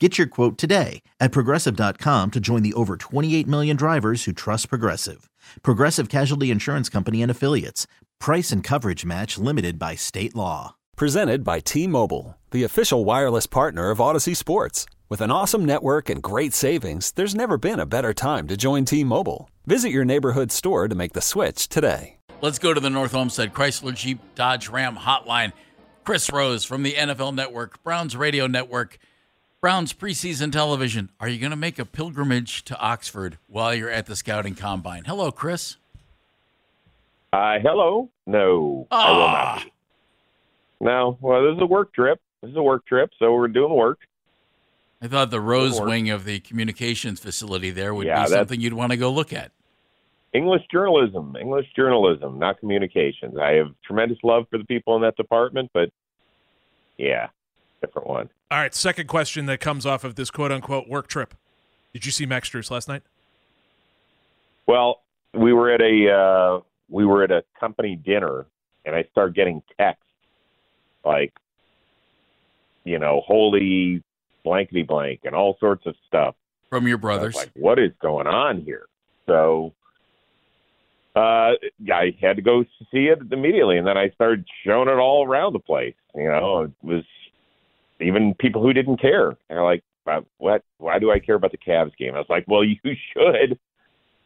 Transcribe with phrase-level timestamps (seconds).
[0.00, 4.68] Get your quote today at progressive.com to join the over 28 million drivers who trust
[4.68, 5.30] Progressive.
[5.62, 7.86] Progressive Casualty Insurance Company and Affiliates.
[8.18, 10.74] Price and coverage match limited by state law.
[10.96, 14.84] Presented by T Mobile, the official wireless partner of Audacy Sports.
[15.08, 18.84] With an awesome network and great savings, there's never been a better time to join
[18.84, 19.48] T Mobile.
[19.64, 22.16] Visit your neighborhood store to make the switch today.
[22.40, 25.52] Let's go to the North Olmsted Chrysler Jeep Dodge Ram hotline.
[26.02, 28.98] Chris Rose from the NFL Network, Browns Radio Network.
[29.64, 31.08] Browns preseason television.
[31.18, 35.04] Are you going to make a pilgrimage to Oxford while you're at the scouting combine?
[35.06, 35.78] Hello, Chris.
[37.32, 38.10] Uh, hello.
[38.26, 39.54] No, I will Ah.
[39.54, 39.64] not.
[39.64, 39.72] be.
[40.84, 42.20] No, well, this is a work trip.
[42.42, 44.00] This is a work trip, so we're doing work.
[45.00, 48.74] I thought the Rose wing of the communications facility there would Yeah, be something you'd
[48.74, 49.50] want to go look at.
[50.34, 53.38] English journalism, English journalism, not communications.
[53.38, 55.88] I have tremendous love for the people in that department, but
[56.98, 57.28] yeah,
[57.86, 58.28] different one.
[58.50, 61.34] All right, second question that comes off of this quote unquote work trip.
[61.92, 63.02] Did you see Max Strus last night?
[64.66, 68.46] Well, we were at a uh, we were at a company dinner,
[68.84, 70.04] and I started getting texts
[71.04, 71.32] like,
[72.84, 74.02] you know, holy
[74.42, 76.34] blankety blank and all sorts of stuff.
[76.70, 77.34] From your I brothers.
[77.34, 78.86] like, what is going on here?
[79.26, 79.72] So
[81.16, 81.52] uh,
[81.92, 85.52] I had to go see it immediately, and then I started showing it all around
[85.52, 85.94] the place.
[86.14, 87.04] You know, it was
[88.00, 89.36] even people who didn't care.
[89.48, 90.62] They're like, "Uh, "What?
[90.78, 93.58] Why do I care about the Cavs game?" I was like, "Well, you should.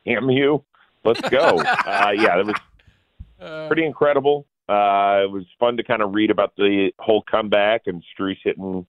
[0.07, 0.65] Damn you!
[1.05, 4.47] Let's go." uh, yeah, it was pretty incredible.
[4.69, 8.87] Uh, it was fun to kind of read about the whole comeback and Strus hitting,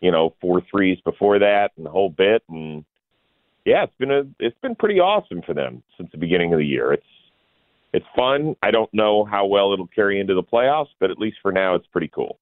[0.00, 2.42] you know, four threes before that and the whole bit.
[2.48, 2.84] And
[3.66, 6.64] yeah, it's been a it's been pretty awesome for them since the beginning of the
[6.64, 6.92] year.
[6.92, 7.06] It's
[7.92, 8.56] it's fun.
[8.62, 11.74] I don't know how well it'll carry into the playoffs, but at least for now,
[11.74, 12.38] it's pretty cool.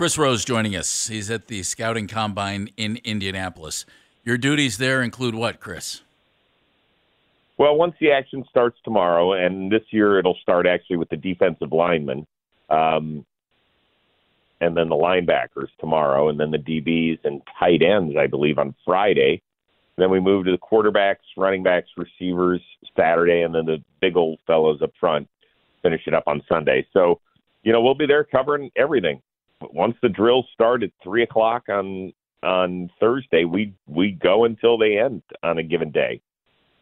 [0.00, 1.08] Chris Rose joining us.
[1.08, 3.84] He's at the scouting combine in Indianapolis.
[4.24, 6.00] Your duties there include what, Chris?
[7.58, 11.74] Well, once the action starts tomorrow, and this year it'll start actually with the defensive
[11.74, 12.26] linemen,
[12.70, 13.26] um,
[14.62, 18.74] and then the linebackers tomorrow, and then the DBs and tight ends, I believe, on
[18.86, 19.42] Friday.
[19.98, 22.62] Then we move to the quarterbacks, running backs, receivers
[22.96, 25.28] Saturday, and then the big old fellows up front
[25.82, 26.86] finish it up on Sunday.
[26.94, 27.20] So,
[27.64, 29.20] you know, we'll be there covering everything.
[29.62, 32.12] Once the drills start at three o'clock on
[32.42, 36.20] on Thursday, we we go until they end on a given day.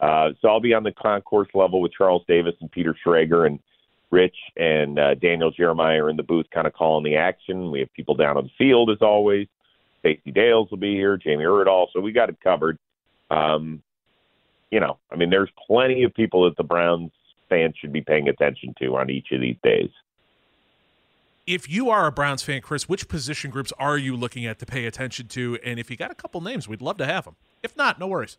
[0.00, 3.58] Uh, so I'll be on the concourse level with Charles Davis and Peter Schrager and
[4.10, 7.70] Rich and uh, Daniel Jeremiah are in the booth, kind of calling the action.
[7.70, 9.48] We have people down on the field as always.
[10.00, 11.88] Stacey Dales will be here, Jamie Erdahl.
[11.92, 12.78] So we got it covered.
[13.30, 13.82] Um,
[14.70, 17.10] you know, I mean, there's plenty of people that the Browns
[17.48, 19.90] fans should be paying attention to on each of these days.
[21.48, 24.66] If you are a Browns fan, Chris, which position groups are you looking at to
[24.66, 25.58] pay attention to?
[25.64, 27.36] And if you got a couple names, we'd love to have them.
[27.62, 28.36] If not, no worries.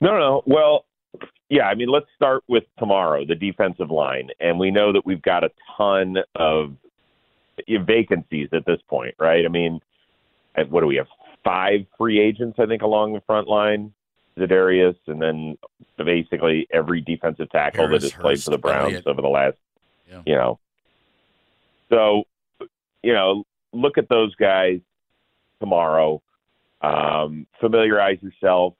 [0.00, 0.42] No, no.
[0.46, 0.86] Well,
[1.50, 1.64] yeah.
[1.68, 5.44] I mean, let's start with tomorrow, the defensive line, and we know that we've got
[5.44, 6.74] a ton of
[7.68, 9.44] vacancies at this point, right?
[9.44, 9.80] I mean,
[10.70, 11.08] what do we have?
[11.44, 13.92] Five free agents, I think, along the front line.
[14.38, 15.56] Zadarius, and then
[15.96, 19.06] basically every defensive tackle Harris, that has played for the Browns Elliott.
[19.06, 19.56] over the last,
[20.10, 20.22] Yeah.
[20.26, 20.58] you know.
[21.90, 22.24] So,
[23.02, 24.80] you know, look at those guys
[25.60, 26.22] tomorrow.
[26.82, 28.74] Um, familiarize yourself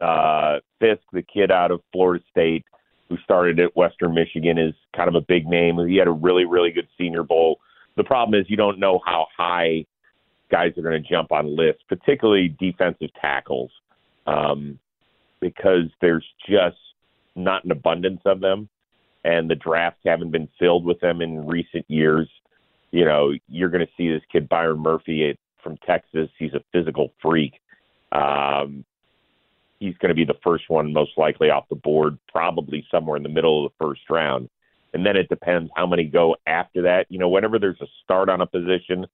[0.00, 2.64] uh, Fiske, the kid out of Florida State
[3.08, 5.78] who started at Western Michigan, is kind of a big name.
[5.88, 7.58] He had a really, really good Senior Bowl.
[7.96, 9.84] The problem is you don't know how high
[10.48, 13.70] guys are going to jump on lists, particularly defensive tackles,
[14.28, 14.78] um,
[15.40, 16.76] because there's just
[17.34, 18.68] not an abundance of them,
[19.24, 22.28] and the drafts haven't been filled with them in recent years.
[22.90, 26.28] You know, you're going to see this kid Byron Murphy from Texas.
[26.38, 27.60] He's a physical freak
[28.12, 28.84] Um,
[29.78, 33.22] he's going to be the first one, most likely off the board, probably somewhere in
[33.22, 34.48] the middle of the first round.
[34.92, 37.06] And then it depends how many go after that.
[37.08, 39.06] You know, whenever there's a start on a position,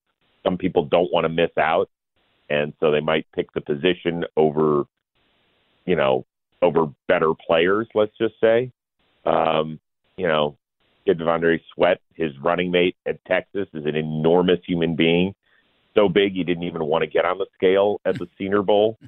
[0.43, 1.91] some people don't want to miss out,
[2.49, 4.85] and so they might pick the position over,
[5.85, 6.25] you know,
[6.63, 7.87] over better players.
[7.95, 8.73] Let's just say,
[9.27, 9.79] um,
[10.17, 10.57] you know,
[11.05, 15.35] Kid T'Vondre Sweat, his running mate at Texas, is an enormous human being.
[15.95, 18.99] So big he didn't even want to get on the scale at the Senior Bowl.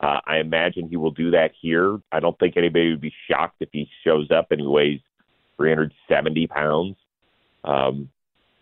[0.00, 1.98] Uh, I imagine he will do that here.
[2.10, 5.00] I don't think anybody would be shocked if he shows up and he weighs
[5.58, 6.96] 370 pounds.
[7.64, 8.08] Um,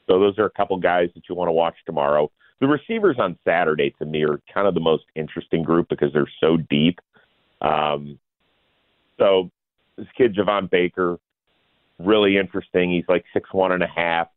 [0.09, 2.33] so those are a couple guys that you want to watch tomorrow.
[2.61, 6.31] The receivers on Saturday to me are kind of the most interesting group because they're
[6.41, 6.99] so deep.
[7.61, 8.19] Um,
[9.17, 9.51] so
[9.97, 11.19] this kid Javon Baker,
[11.99, 12.93] really interesting.
[12.93, 14.29] He's like six one and a half.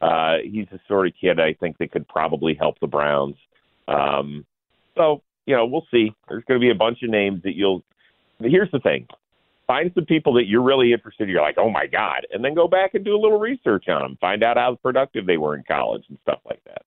[0.00, 3.36] Uh, he's the sort of kid I think that could probably help the Browns.
[3.88, 4.44] Um,
[4.96, 6.14] so you know we'll see.
[6.28, 7.82] There's going to be a bunch of names that you'll.
[8.40, 9.06] Here's the thing:
[9.66, 11.24] find some people that you're really interested.
[11.24, 11.30] in.
[11.30, 14.02] You're like, oh my god, and then go back and do a little research on
[14.02, 14.18] them.
[14.20, 16.82] Find out how productive they were in college and stuff like that.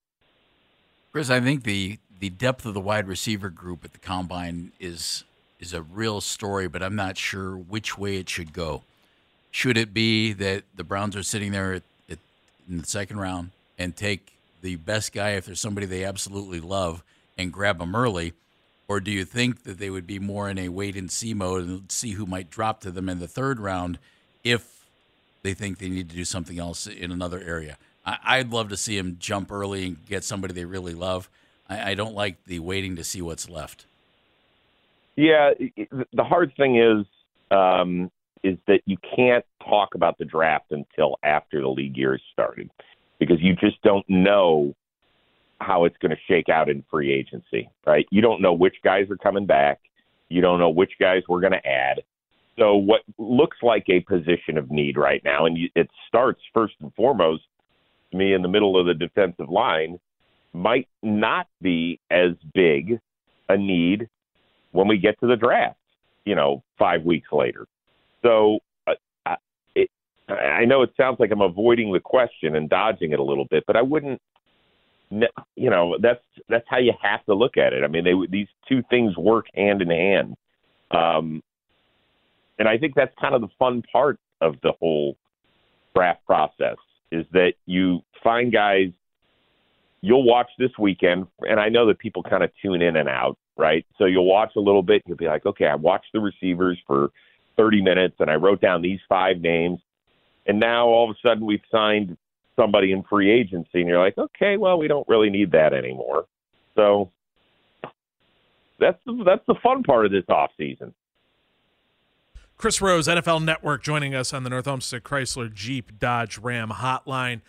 [1.11, 5.23] Chris, I think the the depth of the wide receiver group at the combine is
[5.59, 8.83] is a real story, but I'm not sure which way it should go.
[9.51, 12.19] Should it be that the Browns are sitting there at, at,
[12.69, 17.03] in the second round and take the best guy if there's somebody they absolutely love
[17.37, 18.33] and grab them early?
[18.87, 21.67] Or do you think that they would be more in a wait and see mode
[21.67, 23.99] and see who might drop to them in the third round
[24.43, 24.85] if
[25.43, 27.77] they think they need to do something else in another area?
[28.05, 31.29] I, would love to see them jump early and get somebody they really love.
[31.69, 33.85] I, I don't like the waiting to see what's left.
[35.17, 35.51] Yeah,
[36.13, 37.05] the hard thing is
[37.51, 38.09] um,
[38.43, 42.69] is that you can't talk about the draft until after the league year started
[43.19, 44.73] because you just don't know
[45.59, 48.05] how it's going to shake out in free agency, right?
[48.11, 49.79] You don't know which guys are coming back.
[50.29, 52.01] You don't know which guys we're going to add.
[52.57, 56.93] So what looks like a position of need right now, and it starts first and
[56.95, 57.43] foremost
[58.13, 59.99] me in the middle of the defensive line,
[60.53, 62.99] might not be as big
[63.49, 64.09] a need
[64.71, 65.77] when we get to the draft,
[66.25, 67.67] you know, five weeks later.
[68.27, 69.35] So uh,
[69.73, 69.89] it,
[70.27, 73.63] I know it sounds like I'm avoiding the question and dodging it a little bit,
[73.65, 74.21] but I wouldn't.
[75.55, 77.85] You know, that's that's how you have to look at it.
[77.85, 80.35] I mean, they these two things work hand in hand,
[80.91, 81.41] um,
[82.59, 85.15] and I think that's kind of the fun part of the whole
[85.95, 86.75] draft process
[87.09, 88.89] is that you find guys
[90.01, 93.37] you'll watch this weekend, and I know that people kind of tune in and out,
[93.57, 93.85] right?
[93.97, 97.11] So you'll watch a little bit, you'll be like, okay, I watched the receivers for
[97.57, 99.79] 30 minutes, and I wrote down these five names,
[100.45, 102.17] and now all of a sudden we've signed
[102.55, 106.25] somebody in free agency, and you're like, okay, well, we don't really need that anymore.
[106.75, 107.11] So
[108.79, 110.93] that's the, that's the fun part of this off season.
[112.57, 117.41] Chris Rose, NFL Network, joining us on the North Olmsted Chrysler Jeep Dodge Ram Hotline.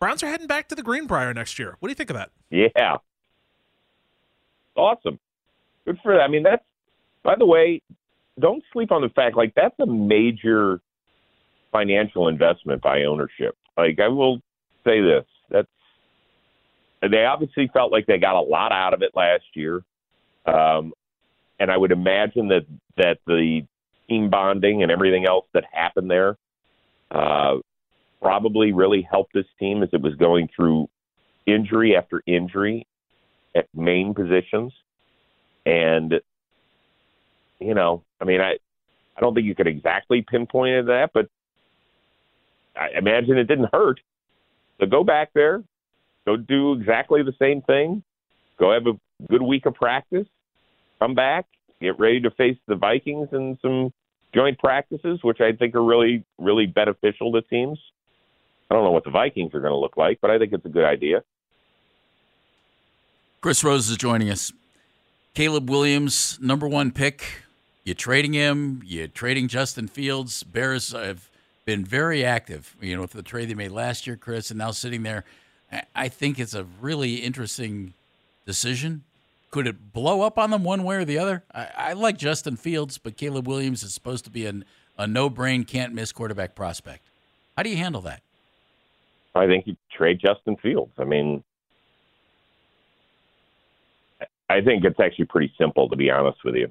[0.00, 1.76] Browns are heading back to the Greenbrier next year.
[1.78, 2.30] What do you think of that?
[2.50, 2.96] Yeah,
[4.74, 5.18] awesome.
[5.84, 6.22] Good for that.
[6.22, 6.64] I mean, that's
[7.22, 7.82] by the way,
[8.38, 10.80] don't sleep on the fact like that's a major
[11.72, 13.56] financial investment by ownership.
[13.76, 14.38] Like I will
[14.84, 15.68] say this, that's
[17.02, 19.82] they obviously felt like they got a lot out of it last year.
[20.46, 20.92] Um,
[21.58, 23.62] and I would imagine that that the
[24.08, 26.36] team bonding and everything else that happened there
[27.10, 27.56] uh,
[28.22, 30.88] probably really helped this team as it was going through
[31.46, 32.86] injury after injury
[33.54, 34.72] at main positions.
[35.64, 36.20] And,
[37.58, 38.56] you know, I mean, I,
[39.16, 41.28] I don't think you could exactly pinpoint it that, but
[42.76, 44.00] I imagine it didn't hurt.
[44.78, 45.62] So go back there,
[46.26, 48.02] go do exactly the same thing,
[48.58, 48.98] go have a
[49.28, 50.26] good week of practice,
[50.98, 51.46] come back,
[51.80, 53.92] get ready to face the Vikings in some
[54.34, 57.78] joint practices, which I think are really, really beneficial to teams.
[58.70, 60.66] I don't know what the Vikings are going to look like, but I think it's
[60.66, 61.22] a good idea.
[63.40, 64.52] Chris Rose is joining us.
[65.34, 67.45] Caleb Williams, number one pick.
[67.86, 68.82] You trading him?
[68.84, 70.42] You're trading Justin Fields?
[70.42, 71.30] Bears have
[71.64, 72.76] been very active.
[72.82, 75.24] You know, with the trade they made last year, Chris, and now sitting there.
[75.94, 77.94] I think it's a really interesting
[78.44, 79.04] decision
[79.56, 81.42] could it blow up on them one way or the other?
[81.54, 84.66] I, I like Justin Fields, but Caleb Williams is supposed to be an,
[84.98, 87.08] a no brain, can't miss quarterback prospect.
[87.56, 88.20] How do you handle that?
[89.34, 90.92] I think you trade Justin Fields.
[90.98, 91.42] I mean,
[94.50, 96.70] I think it's actually pretty simple, to be honest with you.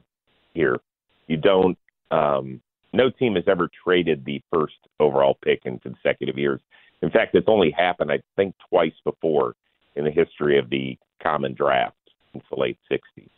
[0.53, 0.79] Here,
[1.27, 1.77] you don't.
[2.11, 2.61] Um,
[2.93, 6.61] no team has ever traded the first overall pick in consecutive years.
[7.01, 9.55] In fact, it's only happened, I think, twice before
[9.95, 11.97] in the history of the common draft
[12.31, 13.29] since the late 60s.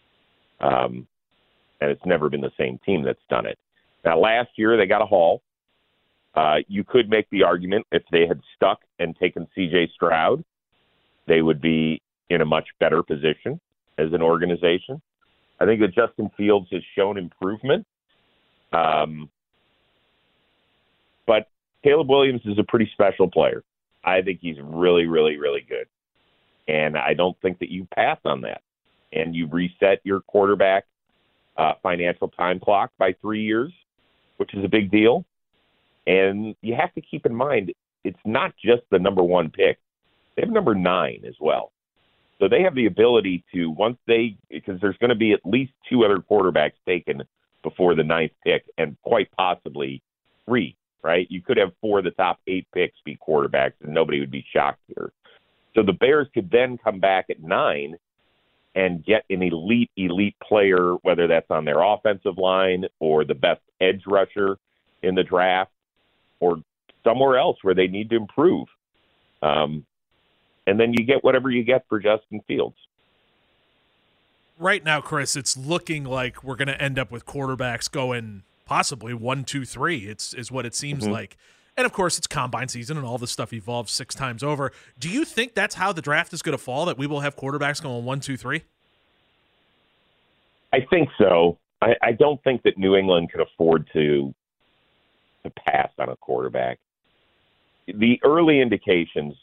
[0.60, 1.08] Um,
[1.82, 3.58] and it's never been the same team that's done it.
[4.06, 5.42] Now, last year they got a haul.
[6.36, 9.92] Uh, you could make the argument if they had stuck and taken C.J.
[9.96, 10.44] Stroud,
[11.28, 13.60] they would be in a much better position
[13.98, 15.02] as an organization.
[15.60, 17.86] I think that Justin Fields has shown improvement.
[18.72, 19.30] Um,
[21.26, 21.48] but
[21.84, 23.64] Caleb Williams is a pretty special player.
[24.04, 25.88] I think he's really, really, really good.
[26.68, 28.62] And I don't think that you pass on that.
[29.14, 30.86] And you reset your quarterback
[31.56, 33.72] uh, financial time clock by three years,
[34.38, 35.26] which is a big deal.
[36.06, 37.74] And you have to keep in mind,
[38.04, 39.80] it's not just the number one pick.
[40.36, 41.72] They have number nine as well.
[42.40, 45.74] So they have the ability to, once they, because there's going to be at least
[45.90, 47.24] two other quarterbacks taken
[47.64, 50.02] before the ninth pick, and quite possibly
[50.46, 51.28] three, right?
[51.30, 54.46] You could have four of the top eight picks be quarterbacks, and nobody would be
[54.54, 55.12] shocked here.
[55.76, 57.96] So the Bears could then come back at nine
[58.76, 63.62] and get an elite, elite player, whether that's on their offensive line or the best
[63.82, 64.58] edge rusher
[65.02, 65.72] in the draft
[66.40, 66.62] or
[67.04, 68.68] somewhere else where they need to improve.
[69.42, 69.86] Um,
[70.68, 72.76] and then you get whatever you get for Justin Fields.
[74.60, 79.14] Right now, Chris, it's looking like we're going to end up with quarterbacks going possibly
[79.14, 80.08] one, two, three.
[80.08, 81.14] It's is what it seems mm-hmm.
[81.14, 81.38] like.
[81.78, 84.72] And of course, it's combine season and all this stuff evolves six times over.
[85.00, 86.86] Do you think that's how the draft is going to fall?
[86.86, 88.64] That we will have quarterbacks going one, two, three?
[90.74, 91.60] I think so.
[91.82, 94.34] I, I don't think that New England can afford to
[95.44, 96.80] to pass on a quarterback.
[97.86, 99.36] The early indications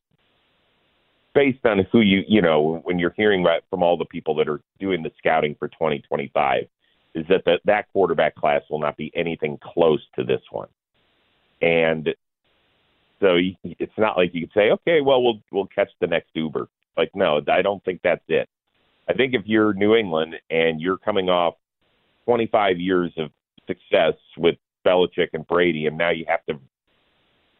[1.34, 4.48] based on who you you know when you're hearing about from all the people that
[4.48, 6.64] are doing the scouting for 2025
[7.14, 10.68] is that the, that quarterback class will not be anything close to this one,
[11.60, 12.08] and
[13.20, 16.68] so it's not like you could say, okay, well we'll we'll catch the next Uber.
[16.96, 18.48] Like no, I don't think that's it.
[19.08, 21.54] I think if you're New England and you're coming off
[22.24, 23.30] 25 years of
[23.66, 26.58] success with Belichick and Brady, and now you have to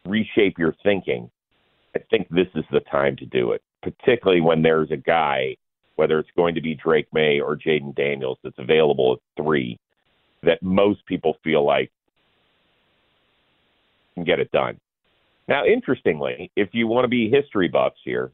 [0.07, 1.31] reshape your thinking
[1.95, 5.57] I think this is the time to do it, particularly when there's a guy,
[5.97, 9.79] whether it's going to be Drake Maye or Jayden Daniels, that's available at three,
[10.43, 11.91] that most people feel like
[14.15, 14.79] can get it done.
[15.47, 18.33] Now, interestingly, if you want to be history buffs here,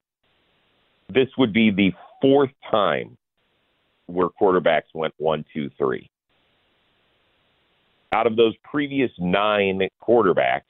[1.09, 3.17] this would be the fourth time
[4.07, 6.09] where quarterbacks went one, two, three.
[8.13, 10.63] Out of those previous nine quarterbacks,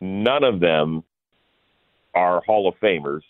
[0.00, 1.04] none of them
[2.14, 3.22] are Hall of Famers,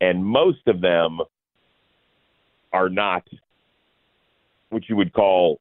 [0.00, 1.20] and most of them
[2.72, 3.26] are not
[4.70, 5.60] what you would call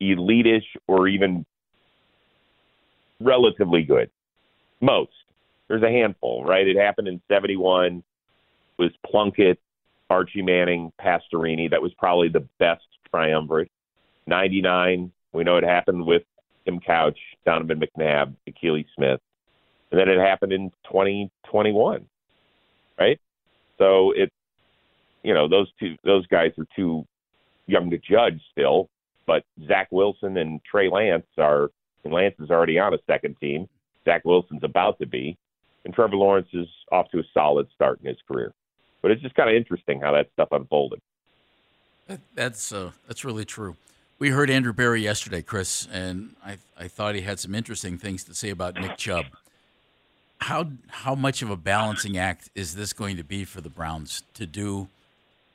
[0.00, 1.44] elitish or even
[3.20, 4.10] relatively good.
[4.80, 5.12] Most.
[5.68, 6.66] There's a handful, right?
[6.66, 8.02] It happened in 71
[8.78, 9.58] was Plunkett,
[10.10, 11.70] Archie Manning, Pastorini.
[11.70, 13.70] That was probably the best triumvirate.
[14.26, 16.22] 99, we know it happened with
[16.64, 19.20] Tim Couch, Donovan McNabb, Akili Smith
[19.90, 22.06] and then it happened in 2021,
[22.98, 23.20] right?
[23.78, 24.32] So it,
[25.22, 27.04] you know, those two those guys are too
[27.66, 28.88] young to judge still,
[29.26, 31.70] but Zach Wilson and Trey Lance are.
[32.04, 33.68] And Lance is already on a second team.
[34.04, 35.36] Zach Wilson's about to be,
[35.84, 38.52] and Trevor Lawrence is off to a solid start in his career.
[39.02, 41.00] But it's just kind of interesting how that stuff unfolded.
[42.36, 43.74] That's uh, that's really true.
[44.20, 48.22] We heard Andrew Berry yesterday, Chris, and I I thought he had some interesting things
[48.24, 49.24] to say about Nick Chubb
[50.38, 54.22] how how much of a balancing act is this going to be for the Browns
[54.34, 54.88] to do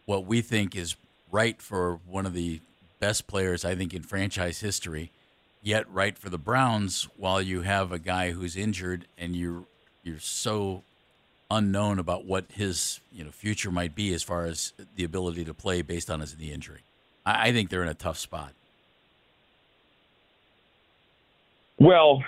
[0.06, 0.96] what we think is
[1.32, 2.60] right for one of the
[3.00, 5.12] best players I think in franchise history,
[5.62, 9.64] yet right for the Browns while you have a guy who's injured and you're
[10.04, 10.84] you're so
[11.50, 15.54] unknown about what his you know future might be as far as the ability to
[15.54, 16.82] play based on his knee injury.
[17.26, 18.54] I, I think they're in a tough spot.
[21.78, 22.24] Well,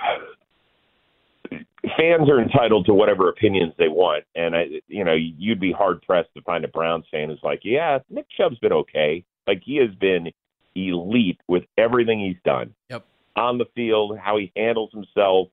[1.97, 6.01] fans are entitled to whatever opinions they want, and I, you know, you'd be hard
[6.01, 9.23] pressed to find a Browns fan who's like, yeah, Nick Chubb's been okay.
[9.47, 10.31] Like he has been
[10.75, 12.73] elite with everything he's done.
[12.89, 13.05] Yep.
[13.35, 15.47] On the field, how he handles himself,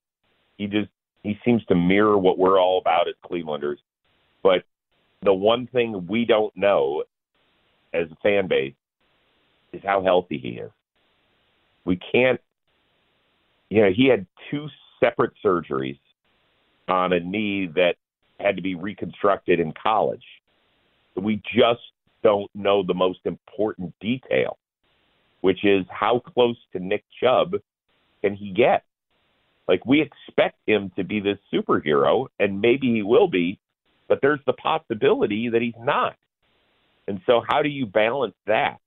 [0.58, 0.88] he just
[1.22, 3.78] he seems to mirror what we're all about as Clevelanders.
[4.42, 4.64] But
[5.22, 7.04] the one thing we don't know
[7.92, 8.74] as a fan base
[9.72, 10.70] is how healthy he is.
[11.84, 12.40] We can't
[13.70, 14.68] you know, he had two
[14.98, 15.98] separate surgeries
[16.90, 17.96] on a knee that
[18.38, 20.24] had to be reconstructed in college.
[21.16, 21.80] We just
[22.22, 24.58] don't know the most important detail,
[25.40, 27.56] which is how close to Nick Chubb
[28.22, 28.84] can he get?
[29.68, 33.58] Like, we expect him to be this superhero, and maybe he will be,
[34.08, 36.16] but there's the possibility that he's not.
[37.06, 38.80] And so, how do you balance that?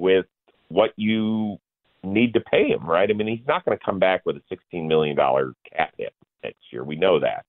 [0.00, 0.26] with
[0.68, 1.58] what you
[2.02, 3.08] need to pay him, right?
[3.08, 6.72] I mean, he's not going to come back with a $16 million cap hit next
[6.72, 6.84] year.
[6.84, 7.44] We know that.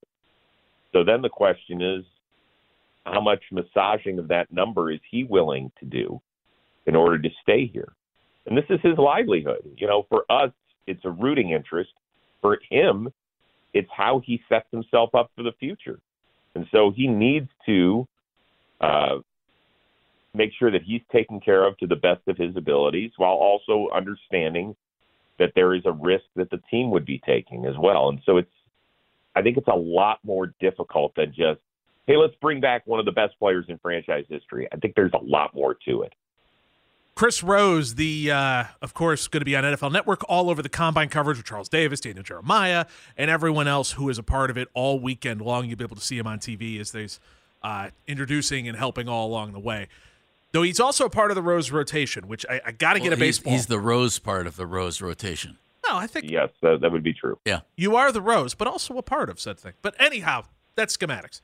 [0.92, 2.04] So then the question is,
[3.04, 6.20] how much massaging of that number is he willing to do
[6.86, 7.92] in order to stay here?
[8.46, 9.62] And this is his livelihood.
[9.76, 10.52] You know, for us,
[10.86, 11.90] it's a rooting interest.
[12.40, 13.08] For him,
[13.72, 16.00] it's how he sets himself up for the future.
[16.54, 18.06] And so he needs to
[18.80, 19.18] uh,
[20.34, 23.88] make sure that he's taken care of to the best of his abilities while also
[23.94, 24.76] understanding
[25.38, 28.08] that there is a risk that the team would be taking as well.
[28.08, 28.50] And so it's,
[29.34, 31.60] I think it's a lot more difficult than just,
[32.06, 34.68] hey, let's bring back one of the best players in franchise history.
[34.72, 36.12] I think there's a lot more to it.
[37.14, 40.68] Chris Rose, the uh, of course going to be on NFL Network all over the
[40.68, 42.86] combine coverage with Charles Davis, Daniel Jeremiah,
[43.18, 45.68] and everyone else who is a part of it all weekend long.
[45.68, 47.08] You'll be able to see him on TV as they're
[47.62, 49.88] uh, introducing and helping all along the way.
[50.52, 53.10] Though he's also a part of the Rose rotation, which I, I got to well,
[53.10, 53.52] get a baseball.
[53.52, 55.58] He's, he's, the Rose part of the Rose rotation.
[55.92, 57.38] No, I think yes, that, that would be true.
[57.44, 59.74] Yeah, you are the Rose, but also a part of said thing.
[59.82, 60.44] But anyhow,
[60.74, 61.42] that's schematics.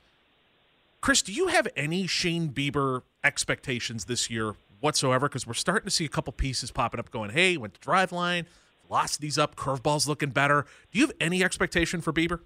[1.01, 5.29] Chris, do you have any Shane Bieber expectations this year whatsoever?
[5.29, 8.45] Because we're starting to see a couple pieces popping up, going, "Hey, went to Driveline,
[8.87, 12.39] velocity's up, curveballs looking better." Do you have any expectation for Bieber?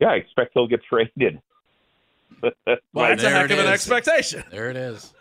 [0.00, 1.42] Yeah, I expect he'll get traded.
[2.42, 2.52] well,
[2.94, 4.42] that's a heck of an expectation.
[4.50, 5.12] There it is.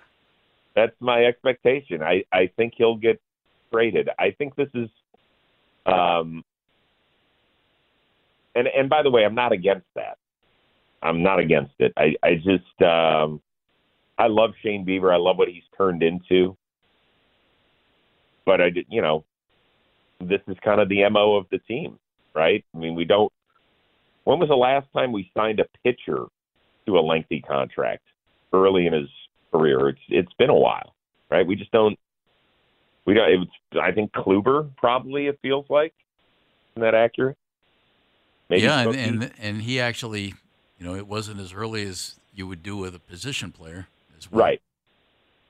[0.75, 2.01] That's my expectation.
[2.01, 3.21] I, I think he'll get
[3.75, 4.09] traded.
[4.17, 4.89] I think this is
[5.85, 6.43] um
[8.55, 10.17] and and by the way, I'm not against that.
[11.03, 11.93] I'm not against it.
[11.97, 13.41] I, I just um
[14.17, 15.13] I love Shane Bieber.
[15.13, 16.55] I love what he's turned into.
[18.45, 19.25] But I did you know,
[20.21, 21.99] this is kind of the MO of the team,
[22.33, 22.63] right?
[22.73, 23.31] I mean we don't
[24.23, 26.25] when was the last time we signed a pitcher
[26.85, 28.03] to a lengthy contract
[28.53, 29.09] early in his
[29.51, 29.89] career.
[29.89, 30.95] It's it's been a while,
[31.29, 31.45] right?
[31.45, 31.97] We just don't.
[33.05, 33.29] We don't.
[33.29, 33.47] It was,
[33.81, 35.27] I think Kluber probably.
[35.27, 35.93] It feels like.
[36.73, 37.37] Isn't that accurate?
[38.49, 40.33] Maybe yeah, and, and and he actually,
[40.77, 43.87] you know, it wasn't as early as you would do with a position player
[44.17, 44.43] as well.
[44.43, 44.61] Right.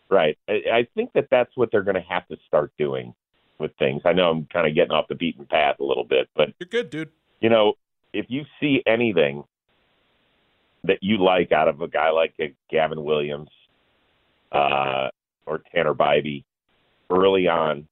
[0.09, 0.37] Right.
[0.47, 3.13] I, I think that that's what they're going to have to start doing
[3.57, 4.03] with things.
[4.05, 6.67] I know I'm kind of getting off the beaten path a little bit, but you're
[6.69, 7.09] good, dude.
[7.41, 7.73] You know,
[8.13, 9.43] if you see anything
[10.83, 13.49] that you like out of a guy like a Gavin Williams
[14.51, 15.09] uh,
[15.45, 16.43] or Tanner Bibee
[17.09, 17.87] early on.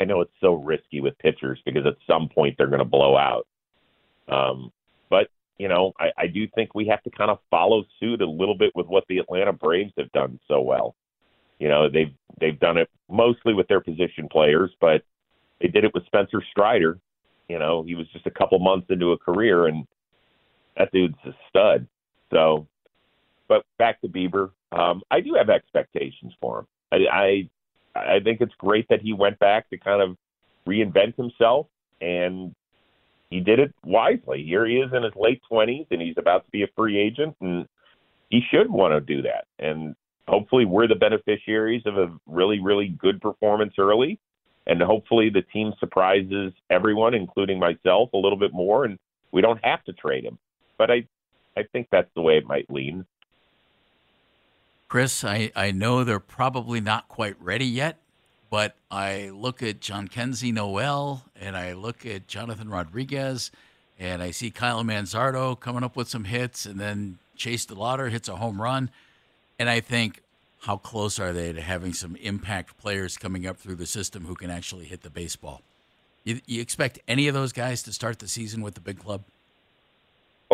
[0.00, 3.16] I know it's so risky with pitchers because at some point they're going to blow
[3.16, 3.46] out.
[4.28, 4.72] Um,
[5.10, 8.28] but you know, I, I do think we have to kind of follow suit a
[8.28, 10.96] little bit with what the Atlanta Braves have done so well.
[11.58, 15.02] You know, they've they've done it mostly with their position players, but
[15.60, 16.98] they did it with Spencer Strider.
[17.48, 19.86] You know, he was just a couple months into a career, and
[20.76, 21.86] that dude's a stud.
[22.32, 22.66] So,
[23.46, 26.66] but back to Bieber, um, I do have expectations for him.
[26.90, 27.50] I, I
[27.94, 30.16] I think it's great that he went back to kind of
[30.66, 31.66] reinvent himself,
[32.00, 32.54] and
[33.30, 34.44] he did it wisely.
[34.44, 37.36] Here he is in his late twenties, and he's about to be a free agent,
[37.40, 37.66] and
[38.30, 39.46] he should want to do that.
[39.58, 39.94] And
[40.28, 44.18] hopefully, we're the beneficiaries of a really, really good performance early,
[44.66, 48.98] and hopefully, the team surprises everyone, including myself, a little bit more, and
[49.32, 50.38] we don't have to trade him.
[50.78, 51.06] But I
[51.56, 53.04] I think that's the way it might lean.
[54.92, 57.96] Chris, I, I know they're probably not quite ready yet,
[58.50, 63.50] but I look at Jhonkensy Noel and I look at Jonathan Rodriguez
[63.98, 68.28] and I see Kyle Manzardo coming up with some hits and then Chase DeLauter hits
[68.28, 68.90] a home run.
[69.58, 70.20] And I think,
[70.60, 74.34] how close are they to having some impact players coming up through the system who
[74.34, 75.62] can actually hit the baseball?
[76.22, 79.22] You, you expect any of those guys to start the season with the big club?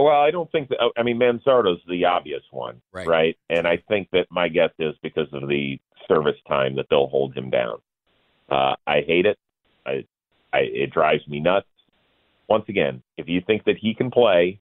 [0.02, 0.78] Well, I don't think that.
[0.96, 3.06] I mean, Manzardo's the obvious one, right?
[3.06, 3.38] right?
[3.50, 7.37] And I think that my guess is because of the service time that they'll hold
[7.37, 7.78] him down.
[8.48, 9.38] Uh, I hate it.
[9.84, 10.04] I,
[10.52, 11.66] I, it drives me nuts.
[12.48, 14.61] Once again, if you think that he can play,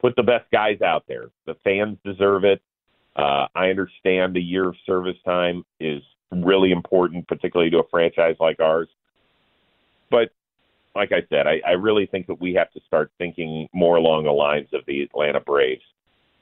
[0.00, 1.30] put the best guys out there.
[1.46, 2.60] The fans deserve it.
[3.14, 8.36] Uh, I understand a year of service time is really important, particularly to a franchise
[8.40, 8.88] like ours.
[10.10, 10.30] But
[10.94, 14.24] like I said, I, I really think that we have to start thinking more along
[14.24, 15.82] the lines of the Atlanta Braves.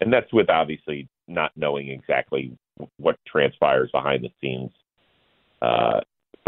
[0.00, 2.56] And that's with obviously not knowing exactly
[2.98, 4.70] what transpires behind the scenes
[5.62, 6.00] uh,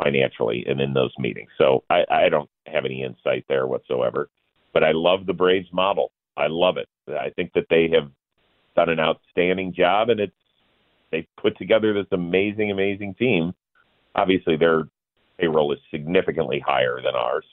[0.02, 1.50] financially and in those meetings.
[1.56, 4.28] So I, I don't have any insight there whatsoever.
[4.72, 6.10] But I love the Braves model.
[6.36, 6.88] I love it.
[7.08, 8.10] I think that they have
[8.74, 10.32] done an outstanding job, and it's
[11.12, 13.54] they put together this amazing, amazing team.
[14.16, 14.88] Obviously, their
[15.38, 17.44] payroll is significantly higher than ours,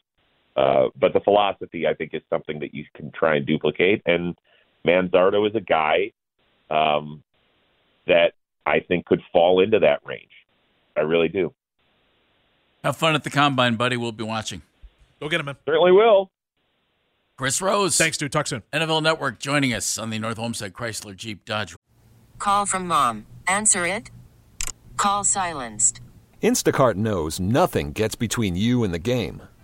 [0.56, 4.02] uh, but the philosophy, I think, is something that you can try and duplicate.
[4.06, 4.38] And
[4.86, 6.12] Manzardo is a guy
[6.70, 7.24] um,
[8.08, 8.34] that
[8.66, 10.32] I think could fall into that range.
[10.96, 11.54] I really do.
[12.84, 13.96] Have fun at the combine, buddy.
[13.96, 14.62] We'll be watching.
[15.20, 15.56] Go get him, man.
[15.66, 16.30] Certainly will.
[17.38, 17.98] Chris Rose.
[17.98, 18.32] Thanks, dude.
[18.32, 18.64] Talk soon.
[18.74, 21.76] NFL Network joining us on the North Olmsted Chrysler Jeep Dodge.
[22.40, 23.26] Call from mom.
[23.48, 24.12] Answer it.
[24.98, 26.02] Call silenced.
[26.42, 29.44] Instacart knows nothing gets between you and the game.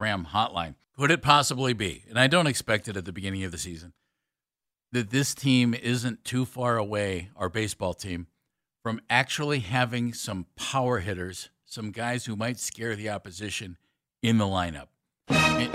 [0.00, 0.74] Ram hotline.
[0.96, 3.92] Could it possibly be, and I don't expect it at the beginning of the season,
[4.92, 8.26] that this team isn't too far away, our baseball team,
[8.82, 13.76] from actually having some power hitters, some guys who might scare the opposition
[14.22, 14.88] in the lineup?
[15.28, 15.70] And-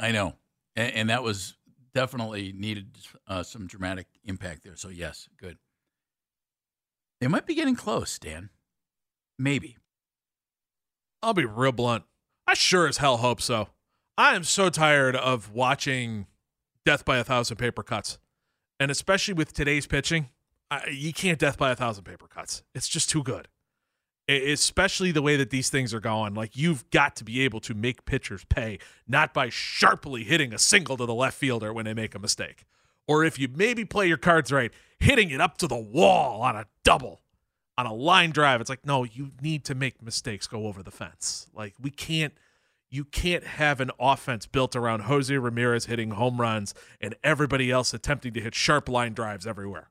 [0.00, 0.34] I know.
[0.76, 1.56] And, and, that was
[1.94, 4.76] definitely needed uh, some dramatic impact there.
[4.76, 5.58] So, yes, good.
[7.20, 8.50] They might be getting close, Dan.
[9.38, 9.76] Maybe.
[11.22, 12.04] I'll be real blunt.
[12.46, 13.68] I sure as hell hope so.
[14.16, 16.26] I am so tired of watching
[16.84, 18.18] death by a thousand paper cuts.
[18.80, 20.30] And especially with today's pitching,
[20.70, 22.62] I, you can't death by a thousand paper cuts.
[22.74, 23.48] It's just too good.
[24.26, 26.34] It, especially the way that these things are going.
[26.34, 30.58] Like, you've got to be able to make pitchers pay, not by sharply hitting a
[30.58, 32.64] single to the left fielder when they make a mistake.
[33.06, 36.56] Or if you maybe play your cards right, hitting it up to the wall on
[36.56, 37.22] a double
[37.78, 38.60] on a line drive.
[38.60, 41.46] It's like, no, you need to make mistakes go over the fence.
[41.54, 42.34] Like we can't
[42.90, 47.94] you can't have an offense built around Jose Ramirez hitting home runs and everybody else
[47.94, 49.90] attempting to hit sharp line drives everywhere.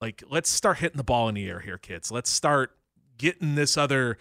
[0.00, 2.10] Like let's start hitting the ball in the air here, kids.
[2.10, 2.70] Let's start
[3.18, 4.16] getting this other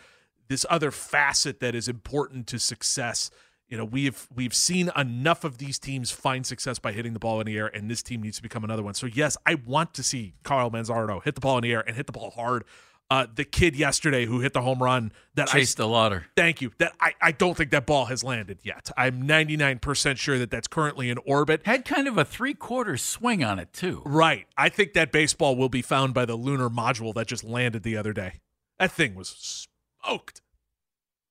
[0.49, 3.31] this other facet that is important to success.
[3.73, 7.39] You know, we've we've seen enough of these teams find success by hitting the ball
[7.39, 8.93] in the air, and this team needs to become another one.
[8.93, 11.95] So yes, I want to see Carl Manzardo hit the ball in the air and
[11.95, 12.65] hit the ball hard.
[13.09, 16.25] Uh, the kid yesterday who hit the home run that Chase I, DeLauter.
[16.37, 16.71] Thank you.
[16.77, 18.91] That I, I don't think that ball has landed yet.
[18.95, 21.63] I'm 99% sure that that's currently in orbit.
[21.65, 24.03] Had kind of a three quarter swing on it too.
[24.05, 24.45] Right.
[24.55, 27.97] I think that baseball will be found by the lunar module that just landed the
[27.97, 28.33] other day.
[28.77, 29.67] That thing was
[30.03, 30.42] smoked.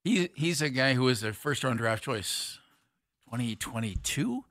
[0.05, 2.59] He he's a guy who was a first round draft choice,
[3.27, 4.45] 2022.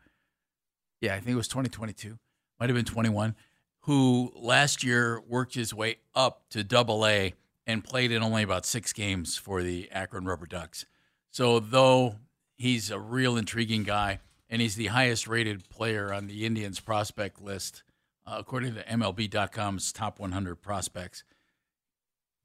[1.01, 2.17] Yeah, I think it was 2022.
[2.59, 3.35] Might have been 21.
[3.81, 7.33] Who last year worked his way up to Double A
[7.65, 10.85] and played in only about six games for the Akron Rubber Ducks.
[11.31, 12.17] So though
[12.55, 17.41] he's a real intriguing guy and he's the highest rated player on the Indians prospect
[17.41, 17.83] list,
[18.27, 21.23] uh, according to MLB.com's top 100 prospects,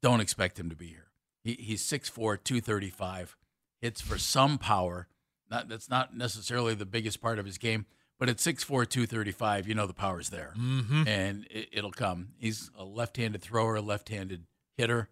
[0.01, 1.06] don't expect him to be here.
[1.47, 3.37] He, he's 6'4", 235,
[3.79, 5.07] hits for some power.
[5.49, 7.85] Not, that's not necessarily the biggest part of his game,
[8.19, 11.07] but at 6'4", 235, you know the power's there, mm-hmm.
[11.07, 12.33] and it, it'll come.
[12.37, 14.43] He's a left-handed thrower, a left-handed
[14.75, 15.07] hitter,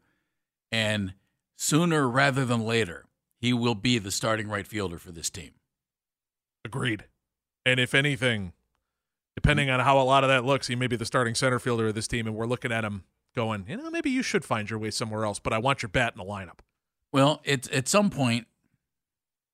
[0.74, 1.14] and
[1.56, 3.06] sooner rather than later,
[3.40, 5.52] he will be the starting right fielder for this team.
[6.66, 7.06] Agreed.
[7.66, 8.52] And if anything,
[9.36, 11.88] depending on how a lot of that looks, he may be the starting center fielder
[11.88, 14.70] of this team, and we're looking at him going, you know, maybe you should find
[14.70, 16.60] your way somewhere else, but I want your bat in the lineup.
[17.12, 18.48] Well, it's at some point,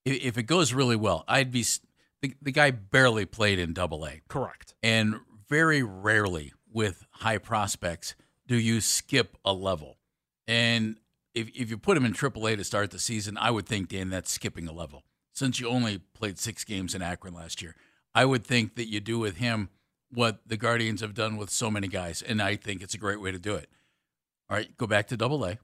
[0.06, 1.65] if it goes really well, I'd be
[2.22, 5.15] the, the guy barely played in Double A, correct, and
[5.50, 8.15] very rarely with high prospects
[8.48, 9.98] do you skip a level.
[10.48, 10.98] And
[11.34, 13.89] if if you put him in Triple A to start the season, I would think
[13.89, 17.76] Dan that's skipping a level since you only played six games in Akron last year.
[18.13, 19.70] I would think that you do with him
[20.13, 23.21] what the Guardians have done with so many guys, and I think it's a great
[23.21, 23.69] way to do it.
[24.50, 25.58] All right, go back to Double A.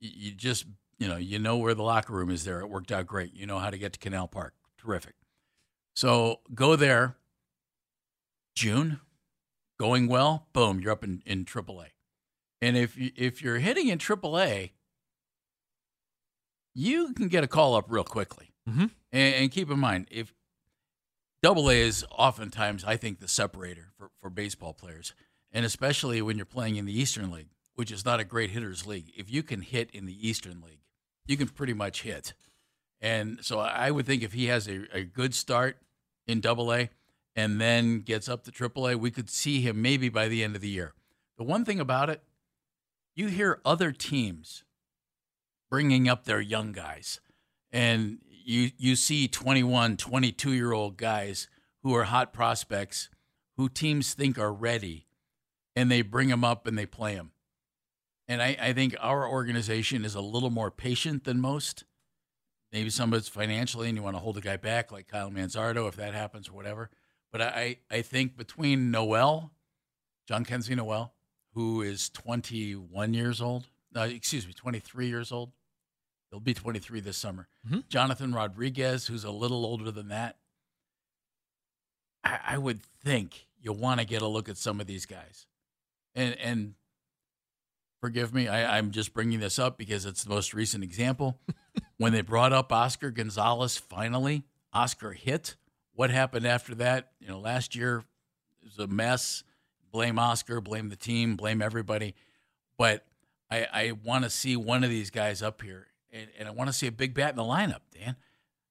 [0.00, 0.66] You just
[0.98, 2.60] you know, you know where the locker room is there.
[2.60, 3.34] It worked out great.
[3.34, 4.54] You know how to get to Canal Park.
[4.78, 5.14] Terrific.
[5.94, 7.16] So go there.
[8.54, 9.00] June,
[9.78, 10.48] going well.
[10.52, 11.88] Boom, you're up in in AAA.
[12.62, 14.70] And if you, if you're hitting in AAA,
[16.74, 18.52] you can get a call up real quickly.
[18.68, 18.90] Mhm.
[19.12, 20.32] And, and keep in mind, if
[21.46, 25.14] Double A is oftentimes, I think, the separator for, for baseball players,
[25.52, 28.84] and especially when you're playing in the Eastern League, which is not a great hitters
[28.84, 29.12] league.
[29.16, 30.80] If you can hit in the Eastern League,
[31.24, 32.34] you can pretty much hit.
[33.00, 35.76] And so I would think if he has a, a good start
[36.26, 36.90] in Double A
[37.36, 40.56] and then gets up to Triple A, we could see him maybe by the end
[40.56, 40.94] of the year.
[41.38, 42.24] The one thing about it,
[43.14, 44.64] you hear other teams
[45.70, 47.20] bringing up their young guys,
[47.70, 51.48] and you you see 21, 22 year old guys
[51.82, 53.10] who are hot prospects
[53.56, 55.06] who teams think are ready,
[55.74, 57.32] and they bring them up and they play them.
[58.28, 61.84] And I, I think our organization is a little more patient than most.
[62.72, 65.30] Maybe some of it's financially, and you want to hold a guy back like Kyle
[65.30, 66.90] Manzardo if that happens or whatever.
[67.32, 69.52] But I, I think between Noel,
[70.28, 71.14] Jhonkensy Noel,
[71.54, 75.52] who is 21 years old, uh, excuse me, 23 years old.
[76.30, 77.48] He'll be 23 this summer.
[77.68, 77.88] Mhm.
[77.88, 80.36] Jonathan Rodriguez, who's a little older than that.
[82.24, 85.46] I, I would think you'll want to get a look at some of these guys.
[86.14, 86.74] And, and
[88.00, 91.38] forgive me, I, I'm just bringing this up because it's the most recent example.
[91.98, 95.56] when they brought up Oscar Gonzalez, finally, Oscar hit.
[95.94, 97.12] What happened after that?
[97.20, 98.04] You know, last year
[98.62, 99.44] it was a mess.
[99.92, 102.14] Blame Oscar, blame the team, blame everybody.
[102.76, 103.06] But
[103.50, 106.68] I, I want to see one of these guys up here, and, and I want
[106.68, 108.16] to see a big bat in the lineup, Dan.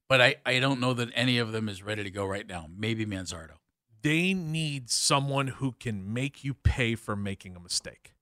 [0.08, 2.68] But I, I don't know that any of them is ready to go right now.
[2.76, 3.56] Maybe Manzardo.
[4.02, 8.14] they need someone who can make you pay for making a mistake.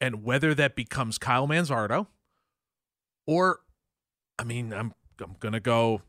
[0.00, 2.06] And whether that becomes Kyle Manzardo
[3.26, 3.60] or
[4.38, 6.02] I mean, I'm I'm gonna go,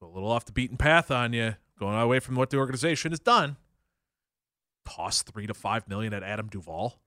[0.00, 3.12] go a little off the beaten path on you, going away from what the organization
[3.12, 3.56] has done.
[4.88, 7.00] Toss three to five million at Adam Duvall,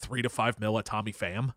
[0.00, 1.54] three to five mil at Tommy Pham.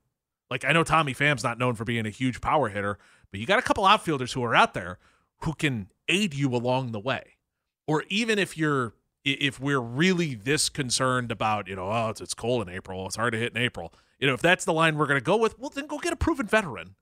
[0.53, 2.99] Like I know Tommy Pham's not known for being a huge power hitter,
[3.31, 4.99] but you got a couple outfielders who are out there
[5.39, 7.37] who can aid you along the way.
[7.87, 8.93] Or even if you're
[9.25, 13.15] if we're really this concerned about you know oh it's, it's cold in april it's
[13.15, 13.95] hard to hit in april.
[14.19, 16.13] You know if that's the line we're going to go with well then go get
[16.13, 16.97] a proven veteran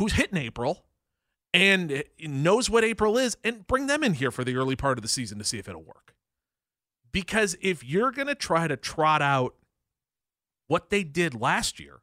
[0.00, 0.84] who's hit in april
[1.54, 4.98] and eh, knows what april is and bring them in here for the early part
[4.98, 6.16] of the season to see if it'll work.
[7.12, 9.54] Because if you're going to try to trot out
[10.66, 12.00] what they did last year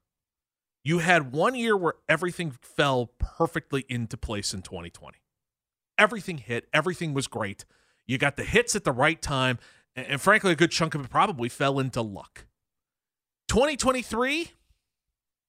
[0.84, 5.18] you had one year where everything fell perfectly into place in 2020
[5.98, 7.66] everything hit everything was great
[8.06, 9.60] you got the hits at the right time,
[9.96, 12.46] and, frankly, a good chunk of it probably fell into luck.
[13.48, 14.52] 2023,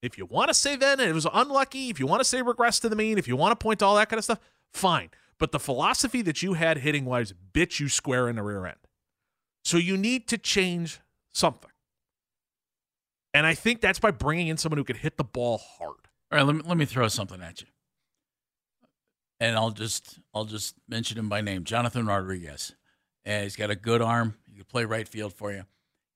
[0.03, 2.79] if you want to say then it was unlucky, if you want to say regress
[2.81, 4.41] to the mean, if you want to point to all that kind of stuff,
[4.73, 5.11] fine.
[5.39, 8.77] But the philosophy that you had hitting wise bit you square in the rear end.
[9.65, 11.01] So you need to change
[11.33, 11.71] something.
[13.35, 16.09] And I think that's by bringing in someone who can hit the ball hard.
[16.31, 17.67] All right, let me, let me throw something at you.
[19.41, 22.75] And I'll just I'll just mention him by name, Jonathan Rodriguez.
[23.25, 24.37] And he's got a good arm.
[24.49, 25.65] He can play right field for you.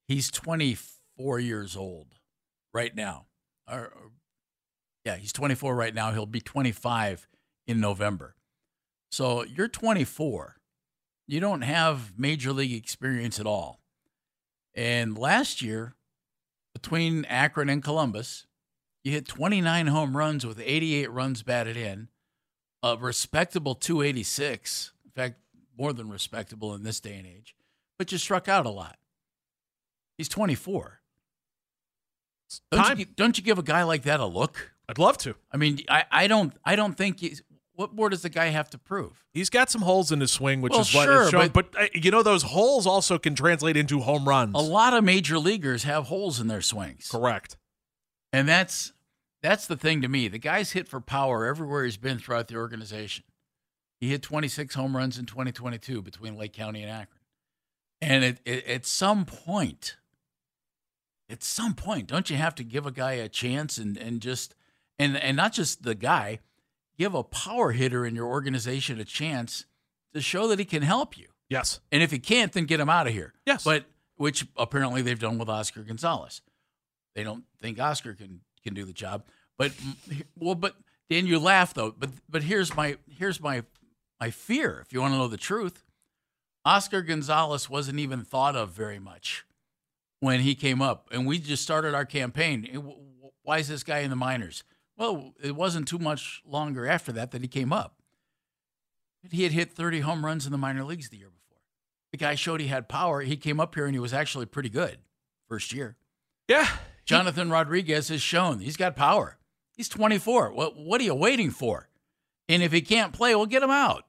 [0.07, 2.15] He's 24 years old
[2.73, 3.27] right now.
[3.71, 3.93] Or,
[5.05, 6.13] yeah, he's 24 right now.
[6.13, 7.27] He'll be 25
[7.67, 8.37] in November.
[9.11, 10.57] So you're 24.
[11.27, 13.81] You don't have major league experience at all.
[14.75, 15.95] And last year,
[16.81, 18.47] between Akron and Columbus,
[19.03, 22.09] you hit 29 home runs with 88 runs batted in,
[22.83, 24.93] a respectable 286.
[25.05, 25.41] In fact,
[25.77, 27.57] more than respectable in this day and age.
[27.99, 28.97] But you struck out a lot.
[30.17, 31.01] He's 24.
[32.71, 34.73] Don't you, don't you give a guy like that a look?
[34.89, 35.35] I'd love to.
[35.53, 37.43] I mean, I, I don't I don't think he's,
[37.79, 39.25] what more does the guy have to prove?
[39.33, 41.49] He's got some holes in his swing, which Well, is what sure, it's shown.
[41.51, 44.55] but- But, uh, you know, those holes also can translate into home runs.
[44.57, 47.09] A lot of major leaguers have holes in their swings.
[47.09, 47.57] Correct.
[48.33, 48.93] And that's
[49.43, 50.27] that's the thing to me.
[50.27, 53.23] The guy's hit for power everywhere he's been throughout the organization.
[54.01, 57.23] He hit 26 home runs in 2022 between Lake County and Akron.
[58.01, 59.97] And it, it, at some point,
[61.31, 64.57] at some point, don't you have to give a guy a chance and, and just
[64.99, 66.41] and and not just the guy,
[66.99, 69.65] give a power hitter in your organization a chance
[70.15, 71.27] to show that he can help you.
[71.49, 71.81] Yes.
[71.93, 73.33] And if he can't, then get him out of here.
[73.47, 73.65] Yes.
[73.65, 76.43] But which apparently they've done with Oscar Gonzalez.
[77.15, 79.25] They don't think Oscar can can do the job.
[79.57, 79.73] But
[80.37, 80.77] well, but
[81.09, 81.93] Dan, you laugh though.
[81.97, 83.65] But but here's my here's my
[84.21, 84.81] my fear.
[84.85, 85.85] If you want to know the truth,
[86.65, 89.45] Oscar Gonzalez wasn't even thought of very much
[90.21, 92.65] when he came up, and we just started our campaign.
[92.75, 94.65] Wh- wh- Why is this guy in the minors?
[94.99, 97.95] Well, it wasn't too much longer after that that he came up.
[99.31, 101.63] He had hit 30 home runs in the minor leagues the year before.
[102.11, 103.21] The guy showed he had power.
[103.21, 104.99] He came up here and he was actually pretty good
[105.49, 105.97] first year.
[106.49, 106.67] Yeah.
[107.05, 109.39] Jonathan Rodriguez has shown he's got power.
[109.77, 110.53] He's 24.
[110.53, 111.89] What what are you waiting for?
[112.49, 114.05] And if he can't play, we'll get him out.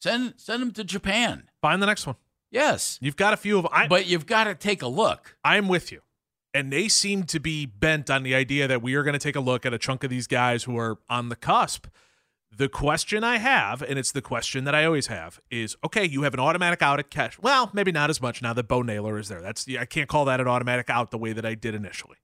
[0.00, 1.48] Send send him to Japan.
[1.60, 2.16] Find the next one.
[2.50, 5.36] Yes, You've got a few of I but you've got to take a look.
[5.44, 6.02] I'm with you.
[6.54, 9.34] And they seem to be bent on the idea that we are going to take
[9.36, 11.88] a look at a chunk of these guys who are on the cusp.
[12.56, 16.22] The question I have, and it's the question that I always have, is okay, you
[16.22, 17.40] have an automatic out at catch.
[17.42, 19.42] Well, maybe not as much now that Bo Naylor is there.
[19.42, 22.16] That's I can't call that an automatic out the way that I did initially.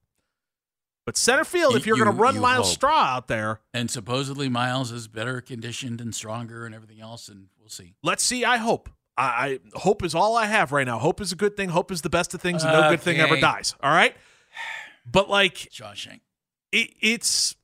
[1.05, 2.75] But center field, if You- you're going to run you Myles hope.
[2.75, 7.47] Straw out there, And supposedly Myles is better conditioned and stronger and everything else, and
[7.59, 7.95] we'll see.
[8.01, 8.45] let's see.
[8.45, 8.89] I hope.
[9.21, 10.97] I, I hope is all I have right now.
[10.97, 11.69] Hope is a good thing.
[11.69, 13.75] Hope is the best of things, and no good thing ever dies.
[13.81, 14.15] All right.
[15.09, 16.21] But like Shawshank.
[16.71, 17.55] it, it's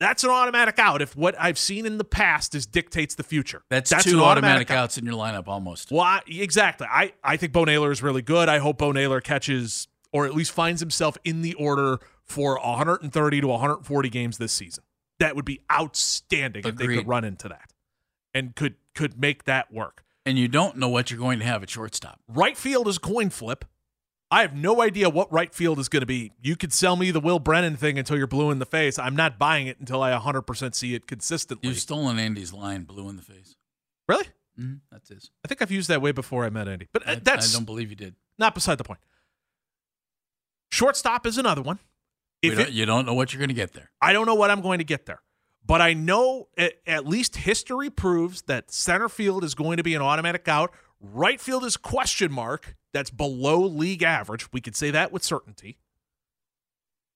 [0.00, 3.62] that's an automatic out if what I've seen in the past is dictates the future.
[3.68, 5.92] That's, an two automatic, outs in your lineup almost.
[5.92, 6.86] Well, I, exactly.
[6.90, 8.48] I, I think Bo Naylor is really good.
[8.48, 13.40] I hope Bo Naylor catches or at least finds himself in the order for 130
[13.42, 14.84] to 140 games this season.
[15.18, 17.69] That would be outstanding if they could run into that
[18.34, 20.02] and could could make that work.
[20.26, 22.20] And you don't know what you're going to have at shortstop.
[22.28, 23.64] Right field is coin flip.
[24.30, 26.30] I have no idea what right field is going to be.
[26.40, 28.96] You could sell me the Will Brennan thing until you're blue in the face.
[28.98, 31.68] I'm not buying it until I 100% see it consistently.
[31.68, 33.56] You've stolen Andy's line, blue in the face.
[34.08, 34.26] really?
[34.56, 35.30] hmm That's his.
[35.44, 36.86] I think I've used that way before I met Andy.
[36.92, 38.14] But uh, I, that's I don't believe you did.
[38.38, 39.00] not beside the point.
[40.70, 41.78] Shortstop is another one.
[42.42, 43.90] If don't- it, you don't know what you're going to get there.
[44.00, 45.20] I don't know what I'm going to get there,
[45.64, 46.48] but I know
[46.86, 50.72] at, least history proves that center field is going to be an automatic out.
[51.00, 52.76] Right field is question mark.
[52.92, 54.52] That's below league average.
[54.52, 55.78] We could say that with certainty.